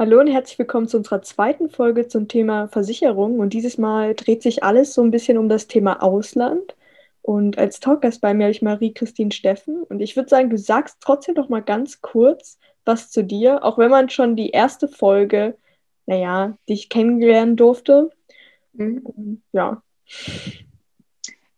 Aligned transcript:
Hallo 0.00 0.18
und 0.18 0.28
herzlich 0.28 0.58
willkommen 0.58 0.88
zu 0.88 0.96
unserer 0.96 1.20
zweiten 1.20 1.68
Folge 1.68 2.08
zum 2.08 2.26
Thema 2.26 2.68
Versicherung. 2.68 3.38
Und 3.38 3.52
dieses 3.52 3.76
Mal 3.76 4.14
dreht 4.14 4.42
sich 4.42 4.64
alles 4.64 4.94
so 4.94 5.02
ein 5.02 5.10
bisschen 5.10 5.36
um 5.36 5.50
das 5.50 5.66
Thema 5.66 6.02
Ausland. 6.02 6.74
Und 7.20 7.58
als 7.58 7.80
Talkgast 7.80 8.22
bei 8.22 8.32
mir 8.32 8.44
habe 8.44 8.50
ich 8.50 8.62
Marie-Christine 8.62 9.30
Steffen. 9.30 9.82
Und 9.82 10.00
ich 10.00 10.16
würde 10.16 10.30
sagen, 10.30 10.48
du 10.48 10.56
sagst 10.56 10.96
trotzdem 11.02 11.34
noch 11.34 11.50
mal 11.50 11.60
ganz 11.60 12.00
kurz 12.00 12.58
was 12.86 13.10
zu 13.10 13.22
dir, 13.22 13.62
auch 13.62 13.76
wenn 13.76 13.90
man 13.90 14.08
schon 14.08 14.36
die 14.36 14.48
erste 14.48 14.88
Folge, 14.88 15.58
naja, 16.06 16.56
dich 16.66 16.88
kennenlernen 16.88 17.56
durfte. 17.56 18.08
Mhm. 18.72 19.42
Ja. 19.52 19.82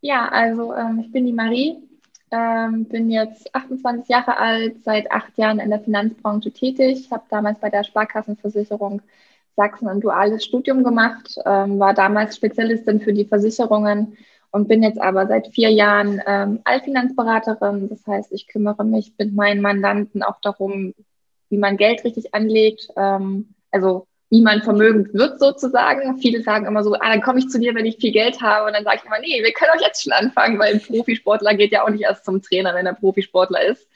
Ja, 0.01 0.29
also 0.31 0.75
ähm, 0.75 0.99
ich 0.99 1.13
bin 1.13 1.27
die 1.27 1.33
Marie, 1.33 1.77
ähm, 2.33 2.87
bin 2.87 3.11
jetzt 3.11 3.55
28 3.55 4.09
Jahre 4.09 4.37
alt, 4.39 4.83
seit 4.85 5.11
acht 5.13 5.37
Jahren 5.39 5.61
in 5.61 5.71
der 5.71 5.81
Finanzbranche 5.81 6.51
tätig, 6.51 7.09
habe 7.11 7.25
damals 7.31 7.59
bei 7.61 7.71
der 7.71 7.85
Sparkassenversicherung 7.85 9.03
Sachsen 9.57 9.89
ein 9.89 10.01
duales 10.01 10.45
Studium 10.45 10.83
gemacht, 10.83 11.37
ähm, 11.45 11.79
war 11.79 11.95
damals 11.95 12.37
Spezialistin 12.37 13.01
für 13.01 13.13
die 13.13 13.27
Versicherungen 13.27 14.17
und 14.51 14.69
bin 14.69 14.83
jetzt 14.83 15.01
aber 15.01 15.27
seit 15.27 15.49
vier 15.49 15.71
Jahren 15.71 16.23
ähm, 16.27 16.61
Allfinanzberaterin. 16.65 17.89
Das 17.89 18.07
heißt, 18.07 18.33
ich 18.33 18.49
kümmere 18.49 18.85
mich 18.85 19.13
mit 19.19 19.35
meinen 19.35 19.61
Mandanten 19.61 20.23
auch 20.23 20.41
darum, 20.41 20.95
wie 21.51 21.59
man 21.59 21.77
Geld 21.77 22.05
richtig 22.05 22.35
anlegt, 22.35 22.89
ähm, 22.97 23.55
also 23.71 24.07
wie 24.33 24.41
man 24.41 24.63
vermögend 24.63 25.13
wird 25.13 25.39
sozusagen. 25.39 26.17
Viele 26.17 26.43
sagen 26.43 26.65
immer 26.65 26.83
so, 26.83 26.95
ah, 26.95 27.11
dann 27.11 27.21
komme 27.21 27.39
ich 27.39 27.51
zu 27.51 27.61
dir, 27.61 27.75
wenn 27.75 27.85
ich 27.85 27.99
viel 27.99 28.13
Geld 28.13 28.41
habe. 28.41 28.67
Und 28.67 28.73
dann 28.73 28.83
sage 28.83 28.97
ich 28.97 29.05
immer, 29.05 29.19
nee, 29.19 29.43
wir 29.45 29.53
können 29.53 29.73
auch 29.77 29.81
jetzt 29.83 30.03
schon 30.03 30.15
anfangen, 30.15 30.59
weil 30.59 30.73
ein 30.73 30.81
Profisportler 30.81 31.55
geht 31.55 31.71
ja 31.71 31.85
auch 31.85 31.91
nicht 31.91 32.05
erst 32.05 32.25
zum 32.25 32.41
Trainer, 32.41 32.75
wenn 32.75 32.87
er 32.87 32.95
Profisportler 32.95 33.63
ist. 33.63 33.87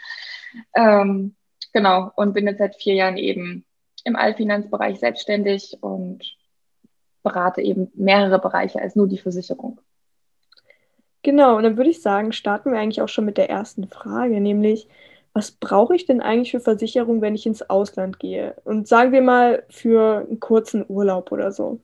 Ähm, 0.75 1.35
genau, 1.73 2.13
und 2.17 2.35
bin 2.35 2.47
jetzt 2.47 2.59
seit 2.59 2.77
vier 2.77 2.93
Jahren 2.93 3.17
eben 3.17 3.65
im 4.05 4.15
Allfinanzbereich 4.15 4.99
selbstständig 4.99 5.79
und 5.81 6.37
berate 7.23 7.63
eben 7.63 7.91
mehrere 7.95 8.39
Bereiche 8.39 8.83
als 8.83 8.95
nur 8.95 9.09
die 9.09 9.17
Versicherung. 9.17 9.81
Genau, 11.23 11.57
und 11.57 11.63
dann 11.63 11.79
würde 11.79 11.89
ich 11.89 12.03
sagen, 12.03 12.33
starten 12.33 12.73
wir 12.73 12.79
eigentlich 12.79 13.01
auch 13.01 13.09
schon 13.09 13.25
mit 13.25 13.39
der 13.39 13.49
ersten 13.49 13.89
Frage, 13.89 14.39
nämlich, 14.43 14.87
was 15.37 15.51
brauche 15.51 15.95
ich 15.95 16.07
denn 16.07 16.23
eigentlich 16.23 16.53
für 16.53 16.61
Versicherung, 16.61 17.21
wenn 17.21 17.35
ich 17.35 17.45
ins 17.45 17.61
Ausland 17.69 18.19
gehe? 18.19 18.55
Und 18.65 18.89
sagen 18.89 19.13
wir 19.13 19.21
mal 19.21 19.65
für 19.69 20.25
einen 20.27 20.41
kurzen 20.41 20.83
Urlaub 20.89 21.31
oder 21.31 21.53
so. 21.53 21.79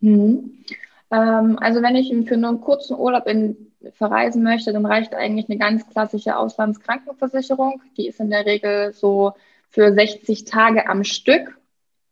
Mhm. 0.00 0.64
Ähm, 1.12 1.58
also 1.60 1.80
wenn 1.80 1.94
ich 1.94 2.08
für 2.28 2.36
nur 2.36 2.50
einen 2.50 2.60
kurzen 2.60 2.96
Urlaub 2.96 3.28
in, 3.28 3.72
verreisen 3.92 4.42
möchte, 4.42 4.72
dann 4.72 4.84
reicht 4.84 5.14
eigentlich 5.14 5.48
eine 5.48 5.58
ganz 5.58 5.88
klassische 5.88 6.36
Auslandskrankenversicherung. 6.36 7.82
Die 7.96 8.08
ist 8.08 8.18
in 8.18 8.30
der 8.30 8.44
Regel 8.44 8.92
so 8.94 9.34
für 9.68 9.92
60 9.92 10.44
Tage 10.44 10.88
am 10.88 11.04
Stück 11.04 11.56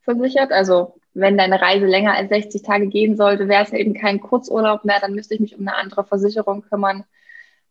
versichert. 0.02 0.52
Also 0.52 0.94
wenn 1.14 1.36
deine 1.36 1.60
Reise 1.60 1.86
länger 1.86 2.14
als 2.14 2.28
60 2.28 2.62
Tage 2.62 2.86
gehen 2.86 3.16
sollte, 3.16 3.48
wäre 3.48 3.64
es 3.64 3.72
eben 3.72 3.92
kein 3.92 4.20
Kurzurlaub 4.20 4.84
mehr, 4.84 5.00
dann 5.00 5.14
müsste 5.14 5.34
ich 5.34 5.40
mich 5.40 5.58
um 5.58 5.66
eine 5.66 5.76
andere 5.76 6.04
Versicherung 6.04 6.62
kümmern. 6.62 7.02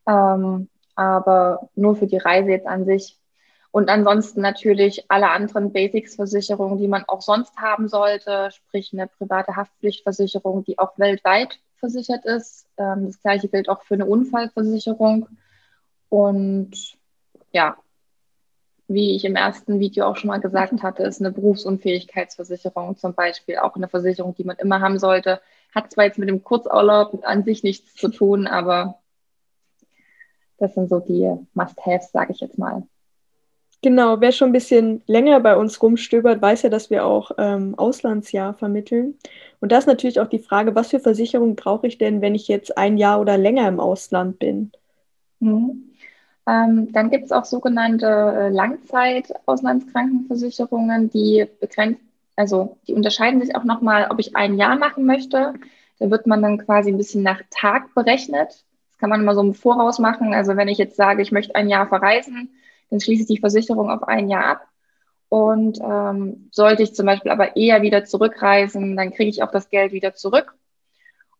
Ähm, 0.06 0.68
aber 0.98 1.70
nur 1.76 1.96
für 1.96 2.08
die 2.08 2.18
Reise 2.18 2.50
jetzt 2.50 2.68
an 2.68 2.86
sich. 2.86 3.18
Und 3.72 3.90
ansonsten 3.90 4.42
natürlich 4.42 5.06
alle 5.10 5.30
anderen 5.30 5.72
Basics-Versicherungen, 5.72 6.80
die 6.80 6.88
man 6.88 7.04
auch 7.08 7.22
sonst 7.22 7.56
haben 7.58 7.88
sollte, 7.88 8.50
sprich 8.52 8.92
eine 8.92 9.08
private 9.08 9.56
Haftpflichtversicherung, 9.56 10.64
die 10.64 10.80
auch 10.80 10.98
weltweit 10.98 11.60
versichert 11.76 12.26
ist. 12.26 12.66
Ähm, 12.78 13.06
das 13.06 13.22
gleiche 13.22 13.48
gilt 13.48 13.70
auch 13.70 13.84
für 13.84 13.94
eine 13.94 14.06
Unfallversicherung. 14.08 15.28
Und 16.10 16.98
ja, 17.52 17.78
wie 18.88 19.16
ich 19.16 19.26
im 19.26 19.36
ersten 19.36 19.80
Video 19.80 20.06
auch 20.06 20.16
schon 20.16 20.30
mal 20.30 20.40
gesagt 20.40 20.82
hatte, 20.82 21.04
ist 21.04 21.20
eine 21.20 21.32
Berufsunfähigkeitsversicherung 21.32 22.98
zum 22.98 23.14
Beispiel 23.14 23.58
auch 23.58 23.76
eine 23.76 23.90
Versicherung, 23.90 24.34
die 24.34 24.46
man 24.46 24.56
immer 24.58 24.80
haben 24.80 24.98
sollte. 24.98 25.42
Hat 25.76 25.92
zwar 25.92 26.06
jetzt 26.06 26.18
mit 26.18 26.30
dem 26.30 26.44
Kurzurlaub 26.44 27.20
an 27.24 27.44
sich 27.44 27.64
nichts 27.64 27.94
zu 27.94 28.08
tun, 28.08 28.48
aber 28.48 29.00
das 30.58 30.74
sind 30.74 30.90
so 30.90 31.00
die 31.00 31.32
Must-Haves, 31.54 32.12
sage 32.12 32.34
ich 32.34 32.40
jetzt 32.40 32.58
mal. 32.58 32.84
Genau, 33.84 34.20
wer 34.22 34.32
schon 34.32 34.50
ein 34.50 34.54
bisschen 34.54 35.04
länger 35.06 35.40
bei 35.40 35.56
uns 35.56 35.84
rumstöbert, 35.84 36.42
weiß 36.42 36.64
ja, 36.64 36.70
dass 36.70 36.90
wir 36.90 37.06
auch 37.06 37.30
ähm, 37.38 37.76
Auslandsjahr 37.78 38.56
vermitteln. 38.56 39.14
Und 39.60 39.72
da 39.72 39.78
ist 39.78 39.86
natürlich 39.86 40.20
auch 40.20 40.26
die 40.28 40.40
Frage, 40.40 40.74
was 40.74 40.90
für 40.90 41.00
Versicherung 41.00 41.56
brauche 41.56 41.86
ich 41.86 42.00
denn, 42.00 42.22
wenn 42.22 42.34
ich 42.34 42.48
jetzt 42.48 42.76
ein 42.76 42.98
Jahr 42.98 43.22
oder 43.22 43.38
länger 43.38 43.68
im 43.68 43.80
Ausland 43.80 44.40
bin? 44.40 44.72
Mhm. 45.40 45.92
Ähm, 46.48 46.92
dann 46.92 47.12
gibt 47.12 47.26
es 47.26 47.32
auch 47.32 47.46
sogenannte 47.46 48.08
äh, 48.08 48.50
Langzeit-Auslandskrankenversicherungen, 48.50 51.12
die 51.12 51.46
begrenzt, 51.60 52.02
also 52.36 52.78
die 52.88 52.94
unterscheiden 52.94 53.42
sich 53.42 53.56
auch 53.56 53.64
nochmal, 53.64 54.08
ob 54.10 54.18
ich 54.20 54.36
ein 54.36 54.58
Jahr 54.58 54.76
machen 54.78 55.06
möchte. 55.06 55.54
Da 56.00 56.10
wird 56.10 56.26
man 56.26 56.42
dann 56.42 56.58
quasi 56.58 56.90
ein 56.90 56.98
bisschen 56.98 57.22
nach 57.22 57.44
Tag 57.52 57.94
berechnet 57.94 58.66
kann 58.98 59.10
man 59.10 59.22
immer 59.22 59.36
so 59.36 59.42
im 59.42 59.54
Voraus 59.54 60.00
machen. 60.00 60.34
Also 60.34 60.56
wenn 60.56 60.68
ich 60.68 60.78
jetzt 60.78 60.96
sage, 60.96 61.22
ich 61.22 61.32
möchte 61.32 61.56
ein 61.56 61.70
Jahr 61.70 61.88
verreisen, 61.88 62.50
dann 62.90 63.00
schließe 63.00 63.24
ich 63.24 63.28
die 63.28 63.40
Versicherung 63.40 63.90
auf 63.90 64.04
ein 64.04 64.30
Jahr 64.30 64.46
ab. 64.46 64.68
Und 65.30 65.80
ähm, 65.82 66.50
sollte 66.52 66.84
ich 66.84 66.96
zum 66.96 67.06
Beispiel 67.06 67.32
aber 67.32 67.58
eher 67.58 67.82
wieder 67.82 68.06
zurückreisen, 68.06 68.96
dann 68.96 69.12
kriege 69.12 69.30
ich 69.30 69.44
auch 69.44 69.52
das 69.52 69.70
Geld 69.70 69.92
wieder 69.92 70.14
zurück 70.14 70.56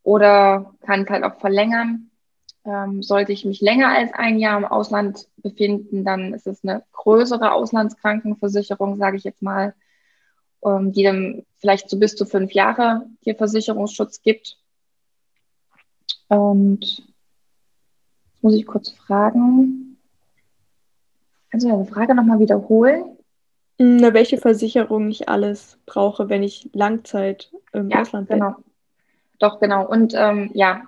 oder 0.04 0.74
kann 0.82 1.04
es 1.04 1.10
halt 1.10 1.24
auch 1.24 1.40
verlängern. 1.40 2.12
Ähm, 2.66 3.02
sollte 3.02 3.32
ich 3.32 3.46
mich 3.46 3.62
länger 3.62 3.88
als 3.90 4.14
ein 4.14 4.40
Jahr 4.40 4.58
im 4.58 4.66
Ausland 4.66 5.30
befinden, 5.38 6.04
dann 6.04 6.34
ist 6.34 6.48
es 6.48 6.66
eine 6.66 6.84
größere 6.92 7.54
Auslandskrankenversicherung, 7.54 8.98
sage 8.98 9.16
ich 9.16 9.24
jetzt 9.24 9.42
mal, 9.42 9.74
ähm, 10.66 10.92
die 10.92 11.04
dann 11.04 11.46
vielleicht 11.58 11.90
so 11.90 11.98
bis 11.98 12.16
zu 12.16 12.26
fünf 12.26 12.52
Jahre 12.52 13.06
hier 13.22 13.36
Versicherungsschutz 13.36 14.22
gibt. 14.22 14.58
Und 16.28 17.08
muss 18.48 18.56
ich 18.56 18.66
kurz 18.66 18.92
fragen. 18.92 19.98
Also 21.52 21.68
eine 21.68 21.86
Frage 21.86 22.16
nochmal 22.16 22.40
wiederholen? 22.40 23.18
Na, 23.78 24.14
welche 24.14 24.38
Versicherung 24.38 25.10
ich 25.10 25.28
alles 25.28 25.78
brauche, 25.86 26.30
wenn 26.30 26.44
ich 26.44 26.70
Langzeit 26.72 27.52
im 27.74 27.90
ja, 27.90 28.00
Ausland 28.02 28.30
bin. 28.30 28.40
Genau. 28.40 28.56
Doch, 29.40 29.60
genau. 29.60 29.86
Und 29.86 30.14
ähm, 30.16 30.50
ja, 30.54 30.84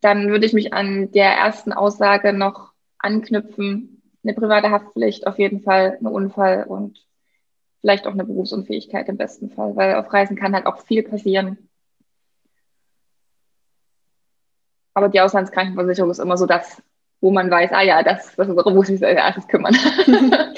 dann 0.00 0.28
würde 0.28 0.46
ich 0.46 0.54
mich 0.54 0.72
an 0.72 1.12
der 1.12 1.32
ersten 1.36 1.74
Aussage 1.74 2.32
noch 2.32 2.72
anknüpfen. 2.96 4.00
Eine 4.22 4.32
private 4.32 4.70
Haftpflicht, 4.70 5.26
auf 5.26 5.38
jeden 5.38 5.60
Fall, 5.60 5.98
ein 6.00 6.06
Unfall 6.06 6.64
und 6.64 7.06
vielleicht 7.82 8.06
auch 8.06 8.12
eine 8.12 8.24
Berufsunfähigkeit 8.24 9.10
im 9.10 9.18
besten 9.18 9.50
Fall, 9.50 9.76
weil 9.76 9.96
auf 9.96 10.10
Reisen 10.10 10.36
kann 10.36 10.54
halt 10.54 10.64
auch 10.64 10.78
viel 10.78 11.02
passieren. 11.02 11.68
Aber 14.94 15.10
die 15.10 15.20
Auslandskrankenversicherung 15.20 16.10
ist 16.10 16.20
immer 16.20 16.38
so 16.38 16.46
das 16.46 16.82
wo 17.24 17.30
man 17.30 17.50
weiß, 17.50 17.70
ah 17.72 17.80
ja, 17.80 18.02
das, 18.02 18.36
das 18.36 18.48
muss 18.48 18.90
ich 18.90 19.02
als 19.02 19.16
erstes 19.16 19.48
kümmern. 19.48 19.74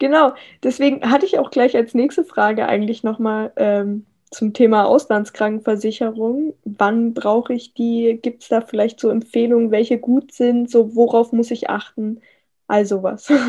genau, 0.00 0.32
deswegen 0.64 1.08
hatte 1.08 1.26
ich 1.26 1.38
auch 1.38 1.52
gleich 1.52 1.76
als 1.76 1.94
nächste 1.94 2.24
Frage 2.24 2.66
eigentlich 2.66 3.04
nochmal 3.04 3.52
ähm, 3.54 4.04
zum 4.28 4.52
Thema 4.52 4.84
Auslandskrankenversicherung. 4.86 6.54
Wann 6.64 7.14
brauche 7.14 7.54
ich 7.54 7.72
die? 7.72 8.18
Gibt 8.20 8.42
es 8.42 8.48
da 8.48 8.62
vielleicht 8.62 8.98
so 8.98 9.10
Empfehlungen, 9.10 9.70
welche 9.70 9.98
gut 9.98 10.32
sind? 10.32 10.68
So, 10.68 10.96
worauf 10.96 11.30
muss 11.30 11.52
ich 11.52 11.70
achten? 11.70 12.20
Also 12.66 13.04
was. 13.04 13.32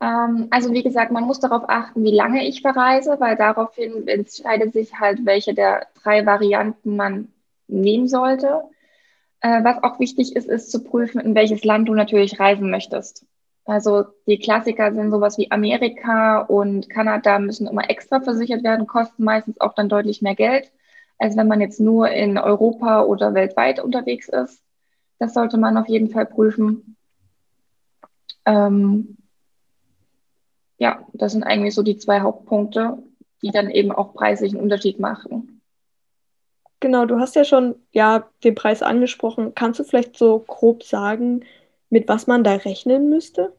Ähm, 0.00 0.48
also 0.50 0.72
wie 0.72 0.82
gesagt, 0.82 1.12
man 1.12 1.24
muss 1.24 1.38
darauf 1.38 1.62
achten, 1.68 2.02
wie 2.02 2.14
lange 2.14 2.46
ich 2.46 2.62
verreise, 2.62 3.16
weil 3.20 3.36
daraufhin 3.36 4.06
entscheidet 4.08 4.72
sich 4.74 4.98
halt, 4.98 5.24
welche 5.24 5.54
der 5.54 5.86
drei 6.02 6.26
Varianten 6.26 6.96
man 6.96 7.28
nehmen 7.68 8.08
sollte. 8.08 8.64
Äh, 9.44 9.62
was 9.62 9.82
auch 9.82 10.00
wichtig 10.00 10.36
ist, 10.36 10.48
ist 10.48 10.72
zu 10.72 10.82
prüfen, 10.82 11.20
in 11.20 11.34
welches 11.34 11.64
Land 11.64 11.86
du 11.86 11.94
natürlich 11.94 12.40
reisen 12.40 12.70
möchtest. 12.70 13.26
Also 13.66 14.04
die 14.26 14.38
Klassiker 14.38 14.94
sind 14.94 15.10
sowas 15.10 15.36
wie 15.36 15.50
Amerika 15.50 16.40
und 16.40 16.88
Kanada 16.88 17.38
müssen 17.38 17.66
immer 17.66 17.90
extra 17.90 18.20
versichert 18.20 18.64
werden, 18.64 18.86
kosten 18.86 19.22
meistens 19.22 19.60
auch 19.60 19.74
dann 19.74 19.90
deutlich 19.90 20.22
mehr 20.22 20.34
Geld, 20.34 20.72
als 21.18 21.36
wenn 21.36 21.46
man 21.46 21.60
jetzt 21.60 21.78
nur 21.78 22.08
in 22.08 22.38
Europa 22.38 23.02
oder 23.02 23.34
weltweit 23.34 23.80
unterwegs 23.80 24.30
ist. 24.30 24.62
Das 25.18 25.34
sollte 25.34 25.58
man 25.58 25.76
auf 25.76 25.88
jeden 25.88 26.08
Fall 26.08 26.24
prüfen. 26.24 26.96
Ähm, 28.46 29.18
ja, 30.78 31.06
das 31.12 31.32
sind 31.32 31.44
eigentlich 31.44 31.74
so 31.74 31.82
die 31.82 31.98
zwei 31.98 32.20
Hauptpunkte, 32.20 32.96
die 33.42 33.50
dann 33.50 33.68
eben 33.68 33.92
auch 33.92 34.14
preislichen 34.14 34.58
Unterschied 34.58 34.98
machen. 35.00 35.53
Genau, 36.80 37.06
du 37.06 37.18
hast 37.18 37.34
ja 37.36 37.44
schon 37.44 37.76
ja, 37.92 38.28
den 38.42 38.54
Preis 38.54 38.82
angesprochen. 38.82 39.54
Kannst 39.54 39.80
du 39.80 39.84
vielleicht 39.84 40.16
so 40.16 40.40
grob 40.40 40.82
sagen, 40.82 41.44
mit 41.90 42.08
was 42.08 42.26
man 42.26 42.44
da 42.44 42.54
rechnen 42.54 43.08
müsste? 43.08 43.52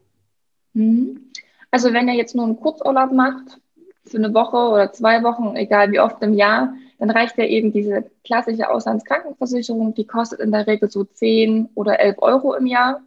Mhm. 0.74 1.32
Also 1.70 1.92
wenn 1.92 2.08
er 2.08 2.14
jetzt 2.14 2.34
nur 2.34 2.44
einen 2.44 2.60
Kurzurlaub 2.60 3.12
macht, 3.12 3.58
für 4.04 4.18
eine 4.18 4.32
Woche 4.32 4.56
oder 4.56 4.92
zwei 4.92 5.22
Wochen, 5.22 5.56
egal 5.56 5.90
wie 5.90 6.00
oft 6.00 6.22
im 6.22 6.32
Jahr, 6.32 6.74
dann 6.98 7.10
reicht 7.10 7.36
ja 7.36 7.44
eben 7.44 7.72
diese 7.72 8.10
klassische 8.24 8.70
Auslandskrankenversicherung, 8.70 9.94
die 9.94 10.06
kostet 10.06 10.40
in 10.40 10.52
der 10.52 10.66
Regel 10.66 10.90
so 10.90 11.04
10 11.04 11.70
oder 11.74 12.00
11 12.00 12.16
Euro 12.18 12.54
im 12.54 12.66
Jahr. 12.66 13.02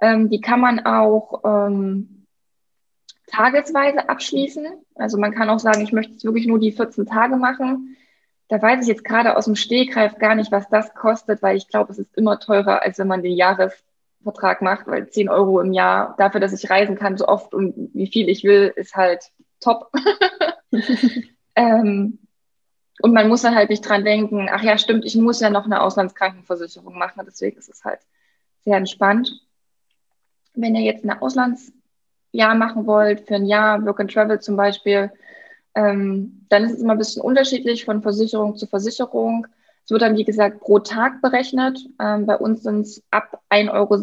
Ähm, 0.00 0.30
die 0.30 0.40
kann 0.40 0.60
man 0.60 0.86
auch 0.86 1.42
ähm, 1.44 2.26
tagesweise 3.26 4.08
abschließen. 4.08 4.66
Also 4.94 5.18
man 5.18 5.34
kann 5.34 5.50
auch 5.50 5.58
sagen, 5.58 5.82
ich 5.82 5.92
möchte 5.92 6.12
jetzt 6.12 6.24
wirklich 6.24 6.46
nur 6.46 6.58
die 6.58 6.72
14 6.72 7.06
Tage 7.06 7.36
machen. 7.36 7.96
Da 8.48 8.60
weiß 8.60 8.82
ich 8.82 8.88
jetzt 8.88 9.04
gerade 9.04 9.36
aus 9.36 9.46
dem 9.46 9.56
Stehgreif 9.56 10.18
gar 10.18 10.34
nicht, 10.34 10.52
was 10.52 10.68
das 10.68 10.94
kostet, 10.94 11.42
weil 11.42 11.56
ich 11.56 11.68
glaube, 11.68 11.92
es 11.92 11.98
ist 11.98 12.14
immer 12.16 12.38
teurer, 12.38 12.82
als 12.82 12.98
wenn 12.98 13.08
man 13.08 13.22
den 13.22 13.32
Jahresvertrag 13.32 14.60
macht, 14.60 14.86
weil 14.86 15.08
10 15.08 15.28
Euro 15.28 15.60
im 15.60 15.72
Jahr 15.72 16.14
dafür, 16.18 16.40
dass 16.40 16.52
ich 16.52 16.70
reisen 16.70 16.96
kann, 16.96 17.16
so 17.16 17.26
oft 17.26 17.54
und 17.54 17.90
wie 17.94 18.06
viel 18.06 18.28
ich 18.28 18.44
will, 18.44 18.72
ist 18.76 18.96
halt 18.96 19.30
top. 19.60 19.90
ähm, 21.56 22.18
und 23.00 23.12
man 23.12 23.28
muss 23.28 23.42
dann 23.42 23.54
halt 23.54 23.70
nicht 23.70 23.86
dran 23.86 24.04
denken, 24.04 24.48
ach 24.50 24.62
ja, 24.62 24.78
stimmt, 24.78 25.04
ich 25.04 25.16
muss 25.16 25.40
ja 25.40 25.50
noch 25.50 25.64
eine 25.64 25.82
Auslandskrankenversicherung 25.82 26.96
machen. 26.96 27.22
Deswegen 27.26 27.58
ist 27.58 27.68
es 27.68 27.84
halt 27.84 28.00
sehr 28.64 28.76
entspannt. 28.76 29.32
Wenn 30.54 30.76
ihr 30.76 30.82
jetzt 30.82 31.04
ein 31.04 31.10
Auslandsjahr 31.10 32.54
machen 32.54 32.86
wollt, 32.86 33.26
für 33.26 33.34
ein 33.34 33.46
Jahr, 33.46 33.84
Work 33.84 34.00
and 34.00 34.12
Travel 34.12 34.40
zum 34.40 34.56
Beispiel, 34.56 35.10
ähm, 35.74 36.46
dann 36.48 36.64
ist 36.64 36.74
es 36.74 36.80
immer 36.80 36.92
ein 36.92 36.98
bisschen 36.98 37.22
unterschiedlich 37.22 37.84
von 37.84 38.02
Versicherung 38.02 38.56
zu 38.56 38.66
Versicherung. 38.66 39.46
Es 39.84 39.90
wird 39.90 40.02
dann, 40.02 40.16
wie 40.16 40.24
gesagt, 40.24 40.60
pro 40.60 40.78
Tag 40.78 41.20
berechnet. 41.20 41.78
Ähm, 42.00 42.26
bei 42.26 42.36
uns 42.36 42.62
sind 42.62 42.82
es 42.82 43.02
ab 43.10 43.42
1,60 43.50 43.70
Euro. 43.72 43.94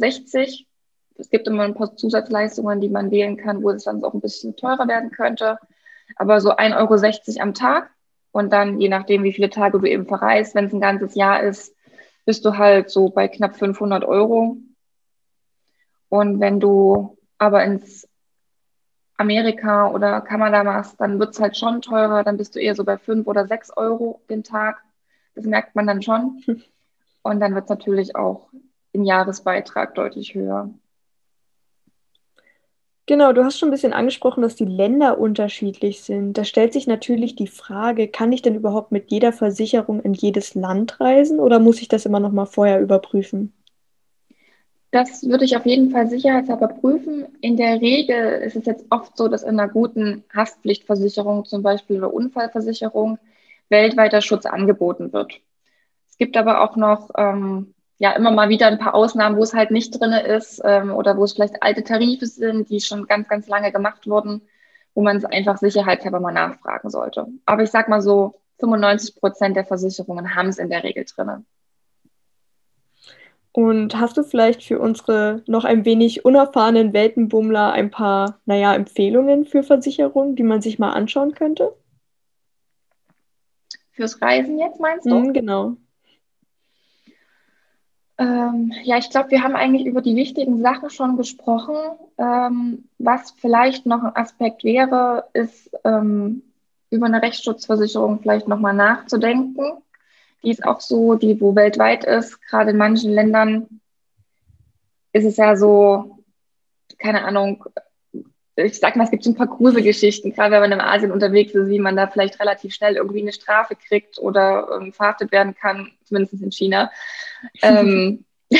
Es 1.17 1.29
gibt 1.29 1.47
immer 1.47 1.63
ein 1.63 1.75
paar 1.75 1.95
Zusatzleistungen, 1.95 2.81
die 2.81 2.89
man 2.89 3.11
wählen 3.11 3.37
kann, 3.37 3.63
wo 3.63 3.69
es 3.69 3.85
dann 3.85 4.03
auch 4.03 4.13
ein 4.13 4.21
bisschen 4.21 4.55
teurer 4.55 4.87
werden 4.87 5.11
könnte. 5.11 5.57
Aber 6.17 6.41
so 6.41 6.51
1,60 6.51 6.77
Euro 7.29 7.41
am 7.41 7.53
Tag. 7.53 7.91
Und 8.31 8.51
dann, 8.53 8.79
je 8.79 8.89
nachdem, 8.89 9.23
wie 9.23 9.33
viele 9.33 9.49
Tage 9.49 9.79
du 9.79 9.85
eben 9.85 10.07
verreist, 10.07 10.55
wenn 10.55 10.65
es 10.65 10.73
ein 10.73 10.81
ganzes 10.81 11.15
Jahr 11.15 11.41
ist, 11.43 11.75
bist 12.25 12.45
du 12.45 12.57
halt 12.57 12.89
so 12.89 13.09
bei 13.09 13.27
knapp 13.27 13.55
500 13.55 14.03
Euro. 14.05 14.57
Und 16.09 16.39
wenn 16.39 16.59
du 16.59 17.17
aber 17.37 17.63
ins 17.63 18.07
Amerika 19.21 19.89
oder 19.91 20.19
Kanada 20.21 20.63
machst, 20.63 20.99
dann 20.99 21.19
wird 21.19 21.33
es 21.33 21.39
halt 21.39 21.55
schon 21.55 21.81
teurer. 21.81 22.23
Dann 22.23 22.37
bist 22.37 22.55
du 22.55 22.59
eher 22.59 22.75
so 22.75 22.83
bei 22.83 22.97
5 22.97 23.27
oder 23.27 23.47
6 23.47 23.71
Euro 23.77 24.21
den 24.29 24.43
Tag. 24.43 24.83
Das 25.35 25.45
merkt 25.45 25.75
man 25.75 25.87
dann 25.87 26.01
schon. 26.01 26.43
Und 27.23 27.39
dann 27.39 27.53
wird 27.53 27.65
es 27.65 27.69
natürlich 27.69 28.15
auch 28.15 28.49
im 28.93 29.03
Jahresbeitrag 29.03 29.95
deutlich 29.95 30.33
höher. 30.33 30.71
Genau, 33.05 33.33
du 33.33 33.43
hast 33.43 33.59
schon 33.59 33.69
ein 33.69 33.71
bisschen 33.71 33.93
angesprochen, 33.93 34.41
dass 34.41 34.55
die 34.55 34.65
Länder 34.65 35.19
unterschiedlich 35.19 36.01
sind. 36.01 36.37
Da 36.37 36.43
stellt 36.43 36.73
sich 36.73 36.87
natürlich 36.87 37.35
die 37.35 37.47
Frage, 37.47 38.07
kann 38.07 38.31
ich 38.31 38.41
denn 38.41 38.55
überhaupt 38.55 38.91
mit 38.91 39.11
jeder 39.11 39.33
Versicherung 39.33 40.01
in 40.01 40.13
jedes 40.13 40.55
Land 40.55 40.99
reisen 40.99 41.39
oder 41.39 41.59
muss 41.59 41.81
ich 41.81 41.89
das 41.89 42.05
immer 42.05 42.19
noch 42.19 42.31
mal 42.31 42.45
vorher 42.45 42.81
überprüfen? 42.81 43.53
Das 44.91 45.23
würde 45.23 45.45
ich 45.45 45.55
auf 45.55 45.65
jeden 45.65 45.89
Fall 45.91 46.09
sicherheitshalber 46.09 46.67
prüfen. 46.67 47.25
In 47.39 47.55
der 47.55 47.79
Regel 47.79 48.41
ist 48.41 48.57
es 48.57 48.65
jetzt 48.65 48.85
oft 48.89 49.15
so, 49.17 49.29
dass 49.29 49.43
in 49.43 49.57
einer 49.57 49.69
guten 49.69 50.25
Haftpflichtversicherung 50.35 51.45
zum 51.45 51.63
Beispiel 51.63 51.97
oder 51.97 52.13
Unfallversicherung 52.13 53.17
weltweiter 53.69 54.21
Schutz 54.21 54.45
angeboten 54.45 55.13
wird. 55.13 55.39
Es 56.09 56.17
gibt 56.17 56.35
aber 56.35 56.61
auch 56.61 56.75
noch 56.75 57.09
ähm, 57.17 57.73
ja 57.99 58.11
immer 58.11 58.31
mal 58.31 58.49
wieder 58.49 58.67
ein 58.67 58.79
paar 58.79 58.93
Ausnahmen, 58.93 59.37
wo 59.37 59.43
es 59.43 59.53
halt 59.53 59.71
nicht 59.71 59.97
drin 59.97 60.11
ist 60.11 60.61
ähm, 60.65 60.91
oder 60.91 61.15
wo 61.17 61.23
es 61.23 61.33
vielleicht 61.33 61.63
alte 61.63 61.83
Tarife 61.83 62.25
sind, 62.25 62.69
die 62.69 62.81
schon 62.81 63.07
ganz, 63.07 63.29
ganz 63.29 63.47
lange 63.47 63.71
gemacht 63.71 64.07
wurden, 64.07 64.41
wo 64.93 65.01
man 65.01 65.15
es 65.17 65.25
einfach 65.25 65.57
sicherheitshalber 65.57 66.19
mal 66.19 66.33
nachfragen 66.33 66.89
sollte. 66.89 67.27
Aber 67.45 67.63
ich 67.63 67.71
sag 67.71 67.87
mal 67.87 68.01
so, 68.01 68.41
95 68.59 69.15
Prozent 69.15 69.55
der 69.55 69.65
Versicherungen 69.65 70.35
haben 70.35 70.49
es 70.49 70.57
in 70.57 70.69
der 70.69 70.83
Regel 70.83 71.05
drin. 71.05 71.45
Und 73.53 73.99
hast 73.99 74.15
du 74.15 74.23
vielleicht 74.23 74.63
für 74.63 74.79
unsere 74.79 75.43
noch 75.45 75.65
ein 75.65 75.83
wenig 75.83 76.23
unerfahrenen 76.23 76.93
Weltenbummler 76.93 77.73
ein 77.73 77.91
paar, 77.91 78.39
naja, 78.45 78.73
Empfehlungen 78.73 79.45
für 79.45 79.63
Versicherungen, 79.63 80.35
die 80.35 80.43
man 80.43 80.61
sich 80.61 80.79
mal 80.79 80.93
anschauen 80.93 81.33
könnte? 81.33 81.73
Fürs 83.91 84.21
Reisen 84.21 84.57
jetzt 84.57 84.79
meinst 84.79 85.05
du? 85.05 85.15
Mm, 85.15 85.33
genau. 85.33 85.75
Ähm, 88.17 88.71
ja, 88.83 88.97
ich 88.97 89.09
glaube, 89.09 89.31
wir 89.31 89.43
haben 89.43 89.55
eigentlich 89.55 89.85
über 89.85 90.01
die 90.01 90.15
wichtigen 90.15 90.61
Sachen 90.61 90.89
schon 90.89 91.17
gesprochen. 91.17 91.75
Ähm, 92.17 92.85
was 92.99 93.31
vielleicht 93.31 93.85
noch 93.85 94.03
ein 94.03 94.15
Aspekt 94.15 94.63
wäre, 94.63 95.25
ist 95.33 95.71
ähm, 95.83 96.43
über 96.89 97.07
eine 97.07 97.21
Rechtsschutzversicherung 97.21 98.19
vielleicht 98.21 98.47
nochmal 98.47 98.73
nachzudenken. 98.73 99.81
Die 100.43 100.51
ist 100.51 100.65
auch 100.65 100.81
so, 100.81 101.15
die 101.15 101.39
wo 101.39 101.55
weltweit 101.55 102.03
ist. 102.03 102.41
Gerade 102.41 102.71
in 102.71 102.77
manchen 102.77 103.11
Ländern 103.11 103.81
ist 105.13 105.25
es 105.25 105.37
ja 105.37 105.55
so, 105.55 106.23
keine 106.97 107.23
Ahnung, 107.23 107.65
ich 108.55 108.79
sag 108.79 108.95
mal, 108.95 109.05
es 109.05 109.11
gibt 109.11 109.23
so 109.23 109.31
ein 109.31 109.35
paar 109.35 109.47
Gruselgeschichten, 109.47 110.33
gerade 110.33 110.51
wenn 110.51 110.61
man 110.61 110.71
in 110.73 110.81
Asien 110.81 111.11
unterwegs 111.11 111.53
ist, 111.53 111.69
wie 111.69 111.79
man 111.79 111.95
da 111.95 112.07
vielleicht 112.07 112.39
relativ 112.39 112.73
schnell 112.73 112.95
irgendwie 112.95 113.21
eine 113.21 113.33
Strafe 113.33 113.75
kriegt 113.75 114.19
oder 114.19 114.79
ähm, 114.79 114.93
verhaftet 114.93 115.31
werden 115.31 115.55
kann, 115.55 115.91
zumindest 116.03 116.41
in 116.41 116.51
China, 116.51 116.91
ähm, 117.61 118.25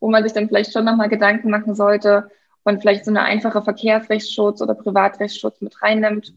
wo 0.00 0.10
man 0.10 0.22
sich 0.24 0.32
dann 0.32 0.48
vielleicht 0.48 0.72
schon 0.72 0.84
nochmal 0.84 1.08
Gedanken 1.08 1.50
machen 1.50 1.74
sollte 1.74 2.30
und 2.64 2.80
vielleicht 2.80 3.04
so 3.04 3.10
eine 3.10 3.22
einfache 3.22 3.62
Verkehrsrechtsschutz 3.62 4.60
oder 4.60 4.74
Privatrechtsschutz 4.74 5.60
mit 5.60 5.80
reinnimmt. 5.82 6.34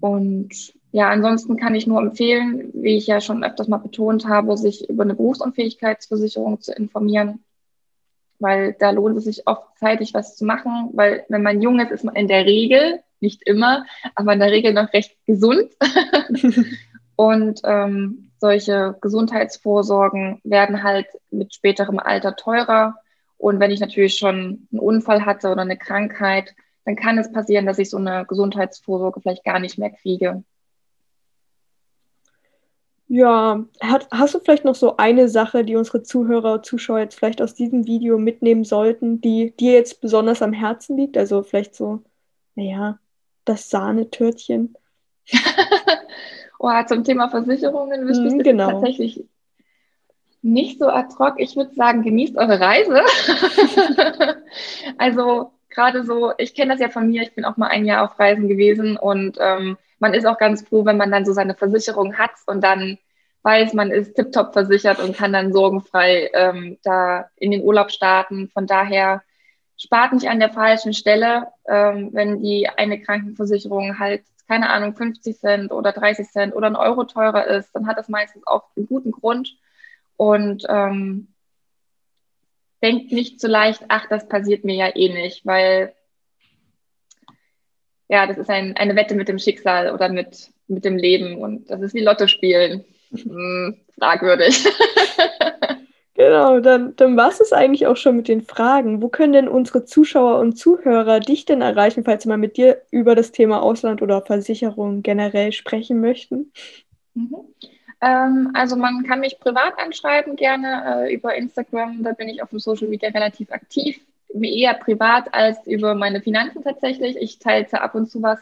Und 0.00 0.74
ja, 0.98 1.10
ansonsten 1.10 1.56
kann 1.56 1.74
ich 1.74 1.86
nur 1.86 2.00
empfehlen, 2.00 2.70
wie 2.74 2.96
ich 2.96 3.06
ja 3.06 3.20
schon 3.20 3.44
öfters 3.44 3.68
mal 3.68 3.78
betont 3.78 4.26
habe, 4.26 4.56
sich 4.56 4.88
über 4.88 5.04
eine 5.04 5.14
Berufsunfähigkeitsversicherung 5.14 6.60
zu 6.60 6.72
informieren 6.72 7.44
weil 8.38 8.74
da 8.78 8.90
lohnt 8.90 9.16
es 9.18 9.24
sich 9.24 9.46
oft 9.46 9.78
zeitig 9.78 10.14
was 10.14 10.36
zu 10.36 10.44
machen, 10.44 10.90
weil 10.92 11.24
wenn 11.28 11.42
man 11.42 11.62
jung 11.62 11.80
ist, 11.80 11.90
ist 11.90 12.04
man 12.04 12.16
in 12.16 12.28
der 12.28 12.46
Regel, 12.46 13.00
nicht 13.20 13.42
immer, 13.46 13.84
aber 14.14 14.32
in 14.32 14.38
der 14.38 14.52
Regel 14.52 14.72
noch 14.72 14.92
recht 14.92 15.16
gesund. 15.26 15.72
und 17.16 17.60
ähm, 17.64 18.30
solche 18.38 18.96
Gesundheitsvorsorgen 19.00 20.40
werden 20.44 20.84
halt 20.84 21.06
mit 21.30 21.52
späterem 21.54 21.98
Alter 21.98 22.36
teurer. 22.36 22.94
Und 23.36 23.58
wenn 23.58 23.72
ich 23.72 23.80
natürlich 23.80 24.14
schon 24.16 24.68
einen 24.70 24.80
Unfall 24.80 25.26
hatte 25.26 25.50
oder 25.50 25.62
eine 25.62 25.76
Krankheit, 25.76 26.54
dann 26.84 26.94
kann 26.94 27.18
es 27.18 27.32
passieren, 27.32 27.66
dass 27.66 27.78
ich 27.78 27.90
so 27.90 27.96
eine 27.96 28.24
Gesundheitsvorsorge 28.26 29.20
vielleicht 29.20 29.44
gar 29.44 29.58
nicht 29.58 29.78
mehr 29.78 29.90
kriege. 29.90 30.44
Ja, 33.10 33.64
hat, 33.80 34.06
hast 34.10 34.34
du 34.34 34.38
vielleicht 34.38 34.66
noch 34.66 34.74
so 34.74 34.98
eine 34.98 35.30
Sache, 35.30 35.64
die 35.64 35.76
unsere 35.76 36.02
Zuhörer, 36.02 36.62
Zuschauer 36.62 37.00
jetzt 37.00 37.14
vielleicht 37.14 37.40
aus 37.40 37.54
diesem 37.54 37.86
Video 37.86 38.18
mitnehmen 38.18 38.64
sollten, 38.64 39.22
die 39.22 39.56
dir 39.56 39.72
jetzt 39.72 40.02
besonders 40.02 40.42
am 40.42 40.52
Herzen 40.52 40.98
liegt? 40.98 41.16
Also 41.16 41.42
vielleicht 41.42 41.74
so, 41.74 42.02
naja, 42.54 42.98
das 43.46 43.70
Sahnetörtchen. 43.70 44.74
oh, 46.58 46.70
zum 46.86 47.02
Thema 47.02 47.30
Versicherungen 47.30 48.06
wüsste 48.06 48.26
ich 48.26 48.34
mm, 48.34 48.38
genau. 48.40 48.70
tatsächlich 48.72 49.24
nicht 50.42 50.78
so 50.78 50.88
ad 50.88 51.14
hoc. 51.18 51.34
Ich 51.38 51.56
würde 51.56 51.74
sagen, 51.74 52.02
genießt 52.02 52.36
eure 52.36 52.60
Reise. 52.60 53.00
also 54.98 55.52
gerade 55.70 56.04
so, 56.04 56.32
ich 56.36 56.54
kenne 56.54 56.72
das 56.72 56.80
ja 56.80 56.90
von 56.90 57.08
mir, 57.08 57.22
ich 57.22 57.34
bin 57.34 57.46
auch 57.46 57.56
mal 57.56 57.68
ein 57.68 57.86
Jahr 57.86 58.04
auf 58.04 58.18
Reisen 58.18 58.48
gewesen 58.48 58.98
und 58.98 59.38
ähm, 59.40 59.78
man 59.98 60.14
ist 60.14 60.26
auch 60.26 60.38
ganz 60.38 60.62
froh, 60.62 60.84
wenn 60.84 60.96
man 60.96 61.10
dann 61.10 61.24
so 61.24 61.32
seine 61.32 61.54
Versicherung 61.54 62.18
hat 62.18 62.32
und 62.46 62.62
dann 62.62 62.98
weiß, 63.42 63.72
man 63.74 63.90
ist 63.90 64.14
tiptop 64.14 64.52
versichert 64.52 65.00
und 65.00 65.16
kann 65.16 65.32
dann 65.32 65.52
sorgenfrei 65.52 66.30
ähm, 66.34 66.78
da 66.82 67.30
in 67.36 67.50
den 67.50 67.62
Urlaub 67.62 67.90
starten. 67.90 68.48
Von 68.48 68.66
daher 68.66 69.22
spart 69.76 70.12
nicht 70.12 70.28
an 70.28 70.40
der 70.40 70.50
falschen 70.50 70.92
Stelle, 70.92 71.48
ähm, 71.66 72.10
wenn 72.12 72.42
die 72.42 72.68
eine 72.68 73.00
Krankenversicherung 73.00 73.98
halt, 73.98 74.22
keine 74.48 74.70
Ahnung, 74.70 74.94
50 74.94 75.38
Cent 75.38 75.72
oder 75.72 75.92
30 75.92 76.28
Cent 76.28 76.54
oder 76.54 76.66
ein 76.66 76.76
Euro 76.76 77.04
teurer 77.04 77.46
ist, 77.46 77.70
dann 77.74 77.86
hat 77.86 77.98
das 77.98 78.08
meistens 78.08 78.46
auch 78.46 78.64
einen 78.76 78.86
guten 78.86 79.12
Grund. 79.12 79.56
Und 80.16 80.64
ähm, 80.68 81.28
denkt 82.82 83.12
nicht 83.12 83.40
so 83.40 83.46
leicht, 83.46 83.84
ach, 83.88 84.06
das 84.08 84.28
passiert 84.28 84.64
mir 84.64 84.74
ja 84.74 84.96
eh 84.96 85.12
nicht, 85.12 85.46
weil 85.46 85.94
ja, 88.08 88.26
das 88.26 88.38
ist 88.38 88.50
ein, 88.50 88.76
eine 88.76 88.96
Wette 88.96 89.14
mit 89.14 89.28
dem 89.28 89.38
Schicksal 89.38 89.92
oder 89.92 90.08
mit, 90.08 90.50
mit 90.66 90.84
dem 90.84 90.96
Leben 90.96 91.38
und 91.38 91.70
das 91.70 91.80
ist 91.80 91.94
wie 91.94 92.00
Lotto 92.00 92.26
spielen. 92.26 92.84
Hm, 93.10 93.76
fragwürdig. 93.98 94.64
Genau, 96.18 96.58
dann, 96.58 96.96
dann 96.96 97.16
war 97.16 97.28
es 97.28 97.52
eigentlich 97.52 97.86
auch 97.86 97.96
schon 97.96 98.16
mit 98.16 98.26
den 98.26 98.42
Fragen. 98.42 99.00
Wo 99.00 99.08
können 99.08 99.32
denn 99.32 99.46
unsere 99.46 99.84
Zuschauer 99.84 100.40
und 100.40 100.58
Zuhörer 100.58 101.20
dich 101.20 101.44
denn 101.44 101.62
erreichen, 101.62 102.02
falls 102.02 102.24
sie 102.24 102.28
mal 102.28 102.36
mit 102.36 102.56
dir 102.56 102.82
über 102.90 103.14
das 103.14 103.30
Thema 103.30 103.62
Ausland 103.62 104.02
oder 104.02 104.20
Versicherung 104.22 105.04
generell 105.04 105.52
sprechen 105.52 106.00
möchten? 106.00 106.50
Mhm. 107.14 107.36
Ähm, 108.00 108.50
also 108.54 108.74
man 108.74 109.04
kann 109.04 109.20
mich 109.20 109.38
privat 109.38 109.78
anschreiben, 109.78 110.34
gerne 110.34 111.06
äh, 111.06 111.14
über 111.14 111.36
Instagram. 111.36 112.02
Da 112.02 112.14
bin 112.14 112.28
ich 112.28 112.42
auf 112.42 112.50
dem 112.50 112.58
Social 112.58 112.88
Media 112.88 113.10
relativ 113.10 113.52
aktiv. 113.52 114.00
Eher 114.30 114.74
privat 114.74 115.32
als 115.34 115.66
über 115.66 115.94
meine 115.94 116.20
Finanzen 116.20 116.62
tatsächlich. 116.62 117.16
Ich 117.16 117.38
teile 117.38 117.80
ab 117.80 117.94
und 117.94 118.10
zu 118.10 118.22
was. 118.22 118.38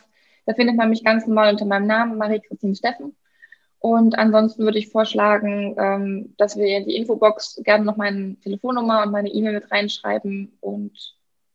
Da 0.46 0.54
findet 0.54 0.76
man 0.76 0.90
mich 0.90 1.04
ganz 1.04 1.26
normal 1.26 1.52
unter 1.52 1.64
meinem 1.64 1.86
Namen, 1.86 2.18
Marie-Christine 2.18 2.76
Steffen. 2.76 3.16
Und 3.78 4.18
ansonsten 4.18 4.64
würde 4.64 4.78
ich 4.78 4.88
vorschlagen, 4.88 5.76
ähm, 5.78 6.34
dass 6.38 6.56
wir 6.56 6.66
in 6.76 6.86
die 6.86 6.96
Infobox 6.96 7.60
gerne 7.64 7.84
noch 7.84 7.96
meine 7.96 8.36
Telefonnummer 8.42 9.02
und 9.02 9.12
meine 9.12 9.28
E-Mail 9.28 9.54
mit 9.54 9.70
reinschreiben. 9.70 10.56
Und 10.60 11.14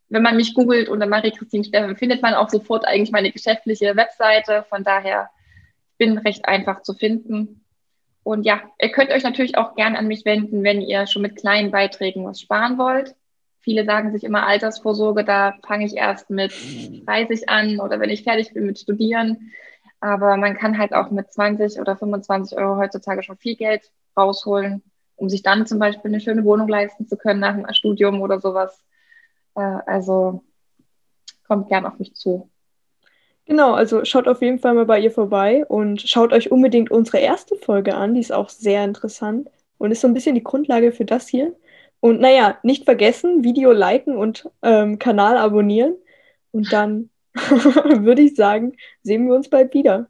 wenn 0.10 0.24
man 0.24 0.36
mich 0.36 0.54
googelt 0.54 0.88
unter 0.88 1.08
Marie-Christine 1.08 1.64
Steffen, 1.64 1.96
findet 1.98 2.22
man 2.22 2.34
auch 2.34 2.50
sofort 2.50 2.86
eigentlich 2.86 3.12
meine 3.12 3.32
geschäftliche 3.32 3.96
Webseite. 3.96 4.66
Von 4.70 4.84
daher 4.84 5.30
bin 5.98 6.18
recht 6.18 6.46
einfach 6.46 6.84
zu 6.84 6.94
finden. 6.94 7.66
Und 8.24 8.44
ja, 8.44 8.62
ihr 8.80 8.90
könnt 8.92 9.12
euch 9.12 9.24
natürlich 9.24 9.58
auch 9.58 9.76
gerne 9.76 9.98
an 9.98 10.08
mich 10.08 10.26
wenden, 10.26 10.64
wenn 10.64 10.82
ihr 10.82 11.08
schon 11.08 11.24
mit 11.24 11.38
kleinen 11.38 11.72
Beiträgen 11.72 12.24
was 12.26 12.40
sparen 12.40 12.78
wollt. 12.78 13.16
Viele 13.62 13.86
sagen 13.86 14.12
sich 14.12 14.24
immer 14.24 14.48
Altersvorsorge, 14.48 15.24
da 15.24 15.54
fange 15.66 15.86
ich 15.86 15.96
erst 15.96 16.30
mit 16.30 16.52
30 17.06 17.48
an 17.48 17.80
oder 17.80 18.00
wenn 18.00 18.10
ich 18.10 18.24
fertig 18.24 18.54
bin 18.54 18.66
mit 18.66 18.80
Studieren. 18.80 19.52
Aber 20.00 20.36
man 20.36 20.58
kann 20.58 20.80
halt 20.80 20.94
auch 20.94 21.12
mit 21.12 21.32
20 21.32 21.80
oder 21.80 21.96
25 21.96 22.58
Euro 22.58 22.78
heutzutage 22.78 23.22
schon 23.22 23.38
viel 23.38 23.56
Geld 23.56 23.92
rausholen, 24.18 24.82
um 25.16 25.30
sich 25.30 25.44
dann 25.44 25.68
zum 25.68 25.78
Beispiel 25.78 26.10
eine 26.10 26.20
schöne 26.20 26.44
Wohnung 26.44 26.68
leisten 26.68 27.08
zu 27.08 27.18
können 27.18 27.40
nach 27.40 27.56
dem 27.56 27.72
Studium 27.74 28.22
oder 28.22 28.40
sowas. 28.40 28.84
Äh, 29.56 29.62
also 29.62 30.44
kommt 31.48 31.70
gern 31.70 31.86
auf 31.86 32.00
mich 32.00 32.16
zu. 32.16 32.50
Genau, 33.46 33.74
also 33.74 34.06
schaut 34.06 34.28
auf 34.28 34.42
jeden 34.42 34.60
Fall 34.60 34.74
mal 34.74 34.86
bei 34.86 35.00
ihr 35.00 35.12
vorbei 35.12 35.66
und 35.68 36.02
schaut 36.02 36.34
euch 36.34 36.52
unbedingt 36.52 36.90
unsere 36.90 37.20
erste 37.20 37.56
Folge 37.56 37.96
an. 37.96 38.14
Die 38.16 38.22
ist 38.22 38.32
auch 38.32 38.50
sehr 38.50 38.84
interessant 38.84 39.50
und 39.78 39.92
ist 39.92 40.02
so 40.02 40.08
ein 40.08 40.14
bisschen 40.14 40.36
die 40.36 40.44
Grundlage 40.44 40.92
für 40.92 41.06
das 41.06 41.28
hier. 41.28 41.54
Und 42.02 42.20
naja, 42.20 42.58
nicht 42.64 42.86
vergessen, 42.86 43.44
Video 43.44 43.72
liken 43.72 44.18
und 44.18 44.50
ähm, 44.64 45.00
Kanal 45.00 45.38
abonnieren. 45.38 45.96
Und 46.52 46.74
dann 46.74 47.10
würde 47.34 48.24
ich 48.24 48.36
sagen, 48.36 48.74
sehen 49.04 49.28
wir 49.28 49.36
uns 49.36 49.50
bald 49.50 49.74
wieder. 49.74 50.08